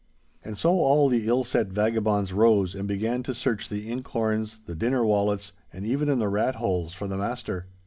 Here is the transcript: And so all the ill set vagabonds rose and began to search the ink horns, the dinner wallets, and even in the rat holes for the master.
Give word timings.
And 0.43 0.57
so 0.57 0.71
all 0.79 1.09
the 1.09 1.27
ill 1.27 1.43
set 1.43 1.67
vagabonds 1.67 2.33
rose 2.33 2.73
and 2.73 2.87
began 2.87 3.21
to 3.21 3.35
search 3.35 3.69
the 3.69 3.87
ink 3.87 4.07
horns, 4.07 4.61
the 4.65 4.73
dinner 4.73 5.05
wallets, 5.05 5.51
and 5.71 5.85
even 5.85 6.09
in 6.09 6.17
the 6.17 6.27
rat 6.27 6.55
holes 6.55 6.91
for 6.95 7.07
the 7.07 7.17
master. 7.17 7.67